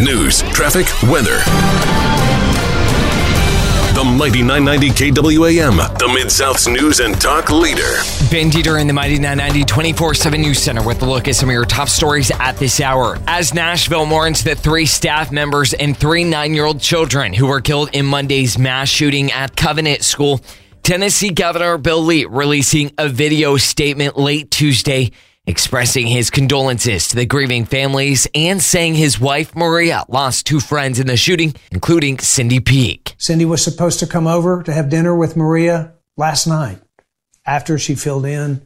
news, 0.00 0.42
traffic, 0.42 0.86
weather. 1.10 1.38
The 3.94 4.04
Mighty 4.04 4.42
990 4.42 5.12
KWAM, 5.12 5.98
the 5.98 6.08
Mid 6.08 6.32
South's 6.32 6.66
news 6.66 7.00
and 7.00 7.20
talk 7.20 7.50
leader. 7.50 8.00
Ben 8.30 8.50
Dieter 8.50 8.80
in 8.80 8.86
the 8.86 8.92
Mighty 8.92 9.16
990 9.18 9.64
24 9.64 10.14
7 10.14 10.40
News 10.40 10.58
Center 10.58 10.82
with 10.82 11.02
a 11.02 11.04
look 11.04 11.28
at 11.28 11.36
some 11.36 11.50
of 11.50 11.52
your 11.52 11.66
top 11.66 11.88
stories 11.88 12.30
at 12.30 12.56
this 12.56 12.80
hour. 12.80 13.18
As 13.26 13.52
Nashville 13.52 14.06
mourns 14.06 14.42
the 14.42 14.54
three 14.54 14.86
staff 14.86 15.30
members 15.30 15.74
and 15.74 15.96
three 15.96 16.24
nine 16.24 16.54
year 16.54 16.64
old 16.64 16.80
children 16.80 17.34
who 17.34 17.46
were 17.46 17.60
killed 17.60 17.90
in 17.92 18.06
Monday's 18.06 18.58
mass 18.58 18.88
shooting 18.88 19.30
at 19.32 19.54
Covenant 19.54 20.02
School, 20.02 20.40
Tennessee 20.82 21.30
Governor 21.30 21.76
Bill 21.76 22.02
Lee 22.02 22.24
releasing 22.24 22.92
a 22.96 23.08
video 23.08 23.58
statement 23.58 24.16
late 24.16 24.50
Tuesday 24.50 25.10
expressing 25.50 26.06
his 26.06 26.30
condolences 26.30 27.08
to 27.08 27.16
the 27.16 27.26
grieving 27.26 27.64
families 27.64 28.26
and 28.34 28.62
saying 28.62 28.94
his 28.94 29.20
wife 29.20 29.54
Maria 29.54 30.04
lost 30.08 30.46
two 30.46 30.60
friends 30.60 31.00
in 31.00 31.08
the 31.08 31.16
shooting, 31.16 31.54
including 31.72 32.18
Cindy 32.18 32.60
Peak. 32.60 33.14
Cindy 33.18 33.44
was 33.44 33.62
supposed 33.62 33.98
to 33.98 34.06
come 34.06 34.26
over 34.26 34.62
to 34.62 34.72
have 34.72 34.88
dinner 34.88 35.14
with 35.14 35.36
Maria 35.36 35.92
last 36.16 36.46
night 36.46 36.78
after 37.44 37.76
she 37.78 37.96
filled 37.96 38.24
in 38.24 38.64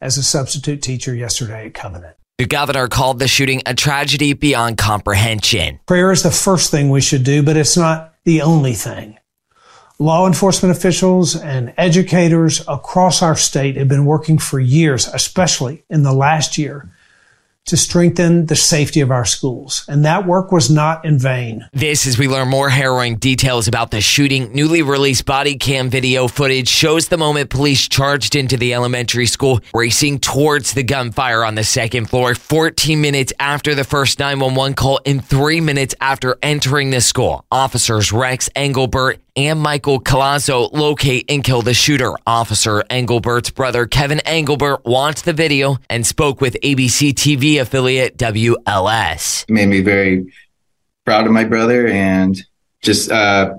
as 0.00 0.18
a 0.18 0.22
substitute 0.22 0.82
teacher 0.82 1.14
yesterday 1.14 1.66
at 1.66 1.74
Covenant. 1.74 2.16
The 2.38 2.44
governor 2.44 2.86
called 2.88 3.18
the 3.18 3.28
shooting 3.28 3.62
a 3.64 3.74
tragedy 3.74 4.34
beyond 4.34 4.76
comprehension. 4.76 5.80
Prayer 5.86 6.12
is 6.12 6.22
the 6.22 6.30
first 6.30 6.70
thing 6.70 6.90
we 6.90 7.00
should 7.00 7.24
do, 7.24 7.42
but 7.42 7.56
it's 7.56 7.78
not 7.78 8.14
the 8.24 8.42
only 8.42 8.74
thing. 8.74 9.18
Law 9.98 10.26
enforcement 10.26 10.76
officials 10.76 11.34
and 11.34 11.72
educators 11.78 12.62
across 12.68 13.22
our 13.22 13.34
state 13.34 13.76
have 13.76 13.88
been 13.88 14.04
working 14.04 14.36
for 14.36 14.60
years, 14.60 15.08
especially 15.08 15.84
in 15.88 16.02
the 16.02 16.12
last 16.12 16.58
year, 16.58 16.90
to 17.64 17.78
strengthen 17.78 18.44
the 18.44 18.54
safety 18.56 19.00
of 19.00 19.10
our 19.10 19.24
schools. 19.24 19.86
And 19.88 20.04
that 20.04 20.26
work 20.26 20.52
was 20.52 20.70
not 20.70 21.04
in 21.06 21.18
vain. 21.18 21.66
This, 21.72 22.06
as 22.06 22.18
we 22.18 22.28
learn 22.28 22.48
more 22.48 22.68
harrowing 22.68 23.16
details 23.16 23.68
about 23.68 23.90
the 23.90 24.02
shooting, 24.02 24.52
newly 24.52 24.82
released 24.82 25.24
body 25.24 25.56
cam 25.56 25.88
video 25.88 26.28
footage 26.28 26.68
shows 26.68 27.08
the 27.08 27.16
moment 27.16 27.48
police 27.48 27.88
charged 27.88 28.36
into 28.36 28.58
the 28.58 28.74
elementary 28.74 29.26
school, 29.26 29.60
racing 29.74 30.20
towards 30.20 30.74
the 30.74 30.84
gunfire 30.84 31.42
on 31.42 31.54
the 31.54 31.64
second 31.64 32.10
floor 32.10 32.34
14 32.34 33.00
minutes 33.00 33.32
after 33.40 33.74
the 33.74 33.82
first 33.82 34.18
911 34.18 34.74
call 34.74 35.00
and 35.06 35.24
three 35.24 35.62
minutes 35.62 35.94
after 36.02 36.36
entering 36.42 36.90
the 36.90 37.00
school. 37.00 37.46
Officers 37.50 38.12
Rex 38.12 38.50
Engelbert 38.54 39.20
and 39.36 39.60
Michael 39.60 40.00
Collazo 40.00 40.72
locate 40.72 41.26
and 41.28 41.44
kill 41.44 41.62
the 41.62 41.74
shooter. 41.74 42.12
Officer 42.26 42.82
Engelbert's 42.90 43.50
brother 43.50 43.86
Kevin 43.86 44.20
Engelbert 44.20 44.84
watched 44.84 45.24
the 45.24 45.32
video 45.32 45.76
and 45.90 46.06
spoke 46.06 46.40
with 46.40 46.56
ABC 46.62 47.12
TV 47.12 47.60
affiliate 47.60 48.16
WLS. 48.16 49.44
It 49.48 49.52
made 49.52 49.68
me 49.68 49.82
very 49.82 50.32
proud 51.04 51.26
of 51.26 51.32
my 51.32 51.44
brother 51.44 51.86
and 51.86 52.36
just 52.82 53.10
uh, 53.10 53.54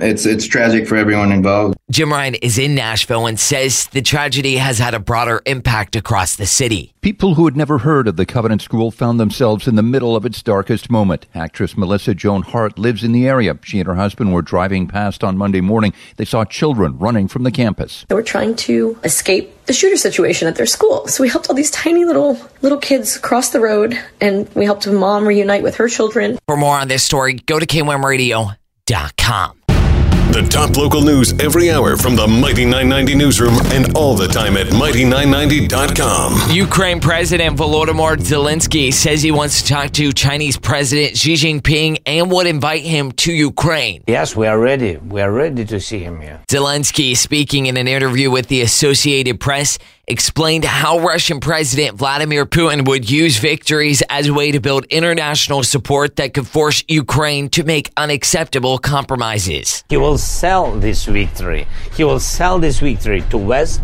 it's 0.00 0.26
it's 0.26 0.46
tragic 0.46 0.88
for 0.88 0.96
everyone 0.96 1.32
involved. 1.32 1.76
Jim 1.90 2.12
Ryan 2.12 2.34
is 2.36 2.58
in 2.58 2.74
Nashville 2.74 3.26
and 3.26 3.38
says 3.38 3.86
the 3.88 4.02
tragedy 4.02 4.56
has 4.56 4.78
had 4.78 4.94
a 4.94 5.00
broader 5.00 5.42
impact 5.46 5.96
across 5.96 6.36
the 6.36 6.46
city. 6.46 6.94
People 7.00 7.34
who 7.34 7.44
had 7.46 7.56
never 7.56 7.78
heard 7.78 8.06
of 8.08 8.16
the 8.16 8.26
Covenant 8.26 8.62
School 8.62 8.90
found 8.90 9.18
themselves 9.18 9.66
in 9.66 9.74
the 9.74 9.82
middle 9.82 10.14
of 10.16 10.24
its 10.24 10.42
darkest 10.42 10.90
moment. 10.90 11.26
Actress 11.34 11.76
Melissa 11.76 12.14
Joan 12.14 12.42
Hart 12.42 12.78
lives 12.78 13.02
in 13.02 13.12
the 13.12 13.26
area. 13.26 13.58
She 13.62 13.80
and 13.80 13.86
her 13.86 13.94
husband 13.94 14.32
were 14.32 14.42
driving 14.42 14.86
past 14.86 15.24
on 15.24 15.36
Monday 15.36 15.60
morning. 15.60 15.92
They 16.16 16.24
saw 16.24 16.44
children 16.44 16.98
running 16.98 17.28
from 17.28 17.42
the 17.42 17.50
campus. 17.50 18.04
They 18.08 18.14
were 18.14 18.22
trying 18.22 18.56
to 18.56 18.98
escape 19.04 19.66
the 19.66 19.72
shooter 19.72 19.96
situation 19.96 20.48
at 20.48 20.56
their 20.56 20.66
school. 20.66 21.06
So 21.08 21.22
we 21.22 21.28
helped 21.28 21.48
all 21.48 21.54
these 21.54 21.70
tiny 21.70 22.04
little 22.04 22.38
little 22.62 22.78
kids 22.78 23.18
cross 23.18 23.50
the 23.50 23.60
road 23.60 23.98
and 24.20 24.48
we 24.54 24.64
helped 24.64 24.86
a 24.86 24.92
mom 24.92 25.26
reunite 25.26 25.62
with 25.62 25.76
her 25.76 25.88
children. 25.88 26.38
For 26.46 26.56
more 26.56 26.76
on 26.76 26.88
this 26.88 27.02
story, 27.02 27.34
go 27.34 27.58
to 27.58 27.66
KWAMradio.com. 27.66 29.59
The 30.32 30.46
top 30.48 30.76
local 30.76 31.02
news 31.02 31.32
every 31.40 31.72
hour 31.72 31.96
from 31.96 32.14
the 32.14 32.28
Mighty 32.28 32.64
990 32.64 33.16
newsroom 33.16 33.54
and 33.72 33.96
all 33.96 34.14
the 34.14 34.28
time 34.28 34.56
at 34.56 34.68
mighty990.com. 34.68 36.52
Ukraine 36.52 37.00
President 37.00 37.56
Volodymyr 37.58 38.16
Zelensky 38.18 38.92
says 38.94 39.22
he 39.22 39.32
wants 39.32 39.60
to 39.62 39.68
talk 39.68 39.90
to 39.94 40.12
Chinese 40.12 40.56
President 40.56 41.16
Xi 41.16 41.34
Jinping 41.34 42.02
and 42.06 42.30
would 42.30 42.46
invite 42.46 42.82
him 42.82 43.10
to 43.12 43.32
Ukraine. 43.32 44.04
Yes, 44.06 44.36
we 44.36 44.46
are 44.46 44.56
ready. 44.58 44.98
We 44.98 45.20
are 45.20 45.32
ready 45.32 45.64
to 45.64 45.80
see 45.80 45.98
him 45.98 46.20
here. 46.20 46.40
Zelensky, 46.48 47.16
speaking 47.16 47.66
in 47.66 47.76
an 47.76 47.88
interview 47.88 48.30
with 48.30 48.46
the 48.46 48.60
Associated 48.62 49.40
Press, 49.40 49.78
explained 50.10 50.64
how 50.64 50.98
Russian 50.98 51.38
President 51.38 51.96
Vladimir 51.96 52.44
Putin 52.44 52.86
would 52.86 53.08
use 53.08 53.38
victories 53.38 54.02
as 54.10 54.26
a 54.26 54.34
way 54.34 54.50
to 54.50 54.60
build 54.60 54.84
international 54.86 55.62
support 55.62 56.16
that 56.16 56.34
could 56.34 56.48
force 56.48 56.82
Ukraine 56.88 57.48
to 57.50 57.62
make 57.62 57.90
unacceptable 57.96 58.78
compromises. 58.78 59.84
He 59.88 59.96
will 59.96 60.18
sell 60.18 60.72
this 60.72 61.04
victory. 61.04 61.68
He 61.96 62.02
will 62.02 62.18
sell 62.18 62.58
this 62.58 62.80
victory 62.80 63.22
to 63.30 63.38
West, 63.38 63.82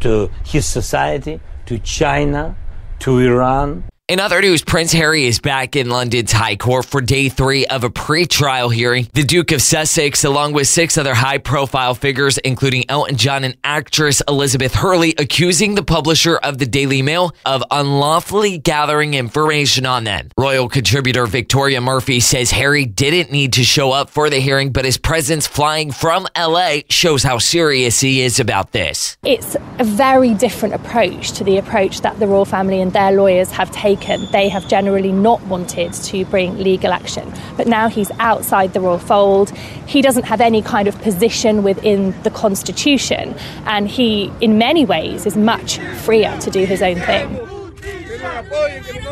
to 0.00 0.30
his 0.44 0.66
society, 0.66 1.40
to 1.64 1.78
China, 1.78 2.56
to 3.00 3.18
Iran. 3.18 3.84
In 4.06 4.20
other 4.20 4.42
news, 4.42 4.62
Prince 4.62 4.92
Harry 4.92 5.24
is 5.24 5.38
back 5.38 5.76
in 5.76 5.88
London's 5.88 6.30
High 6.30 6.56
Court 6.56 6.84
for 6.84 7.00
day 7.00 7.30
three 7.30 7.64
of 7.64 7.84
a 7.84 7.90
pre-trial 7.90 8.68
hearing. 8.68 9.08
The 9.14 9.22
Duke 9.22 9.50
of 9.50 9.62
Sussex, 9.62 10.24
along 10.24 10.52
with 10.52 10.68
six 10.68 10.98
other 10.98 11.14
high-profile 11.14 11.94
figures, 11.94 12.36
including 12.36 12.84
Elton 12.90 13.16
John 13.16 13.44
and 13.44 13.56
actress 13.64 14.20
Elizabeth 14.28 14.74
Hurley, 14.74 15.14
accusing 15.16 15.74
the 15.74 15.82
publisher 15.82 16.36
of 16.36 16.58
the 16.58 16.66
Daily 16.66 17.00
Mail 17.00 17.34
of 17.46 17.64
unlawfully 17.70 18.58
gathering 18.58 19.14
information 19.14 19.86
on 19.86 20.04
them. 20.04 20.28
Royal 20.36 20.68
contributor 20.68 21.24
Victoria 21.24 21.80
Murphy 21.80 22.20
says 22.20 22.50
Harry 22.50 22.84
didn't 22.84 23.32
need 23.32 23.54
to 23.54 23.64
show 23.64 23.90
up 23.90 24.10
for 24.10 24.28
the 24.28 24.38
hearing, 24.38 24.70
but 24.70 24.84
his 24.84 24.98
presence 24.98 25.46
flying 25.46 25.90
from 25.90 26.26
LA 26.36 26.80
shows 26.90 27.22
how 27.22 27.38
serious 27.38 28.00
he 28.00 28.20
is 28.20 28.38
about 28.38 28.72
this. 28.72 29.16
It's 29.24 29.56
a 29.78 29.84
very 29.84 30.34
different 30.34 30.74
approach 30.74 31.32
to 31.32 31.44
the 31.44 31.56
approach 31.56 32.02
that 32.02 32.18
the 32.18 32.26
royal 32.26 32.44
family 32.44 32.82
and 32.82 32.92
their 32.92 33.10
lawyers 33.10 33.50
have 33.52 33.70
taken 33.70 33.93
taken, 33.96 34.26
they 34.30 34.48
have 34.48 34.68
generally 34.68 35.12
not 35.12 35.42
wanted 35.46 35.92
to 35.92 36.24
bring 36.26 36.58
legal 36.58 36.92
action. 36.92 37.32
But 37.56 37.66
now 37.66 37.88
he's 37.88 38.10
outside 38.18 38.72
the 38.72 38.80
royal 38.80 38.98
fold. 38.98 39.50
He 39.86 40.02
doesn't 40.02 40.24
have 40.24 40.40
any 40.40 40.62
kind 40.62 40.88
of 40.88 41.00
position 41.02 41.62
within 41.62 42.14
the 42.22 42.30
constitution, 42.30 43.34
and 43.66 43.88
he, 43.88 44.32
in 44.40 44.58
many 44.58 44.84
ways, 44.84 45.26
is 45.26 45.36
much 45.36 45.78
freer 45.78 46.36
to 46.40 46.50
do 46.50 46.64
his 46.64 46.82
own 46.82 46.96
thing. 46.96 47.43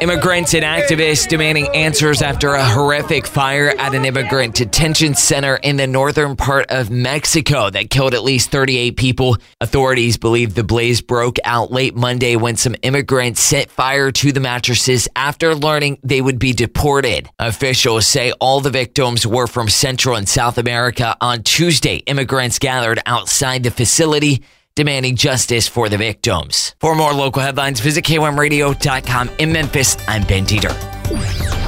Immigrants 0.01 0.53
and 0.55 0.65
activists 0.65 1.29
demanding 1.29 1.69
answers 1.75 2.23
after 2.23 2.55
a 2.55 2.65
horrific 2.65 3.27
fire 3.27 3.73
at 3.79 3.95
an 3.95 4.05
immigrant 4.05 4.55
detention 4.55 5.15
center 5.15 5.57
in 5.57 5.77
the 5.77 5.87
northern 5.87 6.35
part 6.35 6.67
of 6.71 6.91
Mexico 6.91 7.71
that 7.71 7.89
killed 7.89 8.13
at 8.15 8.25
least 8.25 8.51
38 8.51 8.97
people. 8.97 9.37
Authorities 9.61 10.17
believe 10.17 10.55
the 10.55 10.65
blaze 10.65 11.01
broke 11.01 11.37
out 11.45 11.71
late 11.71 11.95
Monday 11.95 12.37
when 12.37 12.57
some 12.57 12.75
immigrants 12.83 13.41
set 13.41 13.71
fire 13.71 14.11
to 14.11 14.33
the 14.33 14.41
mattresses 14.41 15.09
after 15.15 15.55
learning 15.55 15.99
they 16.03 16.21
would 16.21 16.39
be 16.39 16.53
deported. 16.53 17.31
Officials 17.39 18.07
say 18.07 18.33
all 18.41 18.61
the 18.61 18.71
victims 18.71 19.27
were 19.27 19.47
from 19.47 19.69
Central 19.69 20.17
and 20.17 20.29
South 20.29 20.59
America. 20.59 21.17
On 21.21 21.43
Tuesday, 21.43 21.97
immigrants 22.07 22.59
gathered 22.59 23.01
outside 23.07 23.63
the 23.63 23.71
facility 23.71 24.43
demanding 24.75 25.17
justice 25.17 25.69
for 25.69 25.89
the 25.89 25.99
victims. 25.99 26.75
For 26.81 26.95
more 26.95 27.13
local 27.13 27.43
headlines, 27.43 27.81
visit 27.81 28.05
KWAMradio.com 28.05 29.31
in 29.39 29.53
Memphis. 29.53 29.97
I'm 30.09 30.25
Ben 30.25 30.45
Dieter. 30.45 31.62